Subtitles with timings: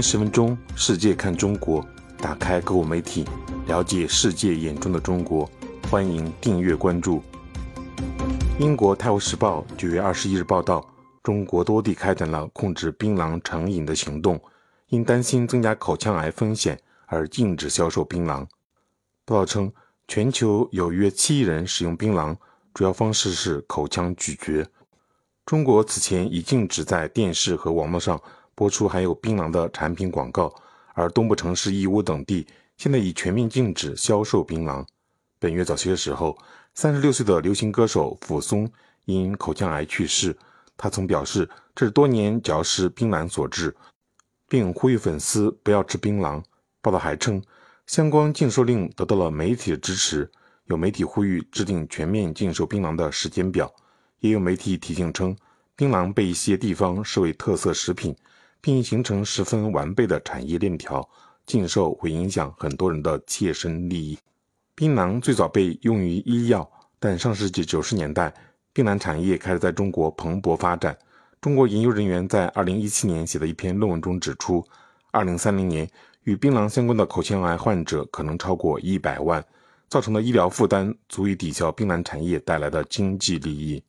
[0.00, 1.84] 十分钟，世界看中国，
[2.18, 3.24] 打开购物媒体，
[3.66, 5.48] 了解世界眼中的中国。
[5.90, 7.22] 欢迎订阅关注。
[8.58, 10.84] 英国《泰晤士报》九月二十一日报道，
[11.22, 14.40] 中国多地开展了控制槟榔成瘾的行动，
[14.88, 18.46] 因担心增加口腔癌风险而禁止销售槟榔。
[19.24, 19.72] 报道称，
[20.08, 22.36] 全球有约七亿人使用槟榔，
[22.74, 24.66] 主要方式是口腔咀嚼。
[25.44, 28.20] 中国此前已禁止在电视和网络上
[28.56, 30.52] 播出含有槟榔的产品广告，
[30.94, 32.46] 而东部城市义乌等地
[32.78, 34.82] 现在已全面禁止销售槟榔。
[35.38, 36.36] 本月早些时候，
[36.72, 38.68] 三十六岁的流行歌手傅松
[39.04, 40.34] 因口腔癌去世。
[40.78, 43.76] 他曾表示这是多年嚼食槟榔所致，
[44.48, 46.42] 并呼吁粉丝不要吃槟榔。
[46.80, 47.42] 报道还称，
[47.86, 50.30] 相关禁售令得到了媒体的支持，
[50.64, 53.70] 有媒体呼吁制定全面禁售槟榔的时间表。
[54.20, 55.36] 也有媒体提醒称，
[55.74, 58.16] 槟榔被一些地方视为特色食品，
[58.66, 61.08] 并形成十分完备的产业链条，
[61.46, 64.18] 禁售会影响很多人的切身利益。
[64.74, 66.68] 槟榔最早被用于医药，
[66.98, 68.34] 但上世纪九十年代，
[68.72, 70.98] 槟榔产业开始在中国蓬勃发展。
[71.40, 74.66] 中国研究人员在二零一七年写的一篇论文中指出，
[75.12, 75.88] 二零三零年
[76.24, 79.44] 与槟榔相关的口腔癌患者可能超过一百万，
[79.88, 83.80] 造成的医疗负担足以抵消槟榔产业带来的经济利益。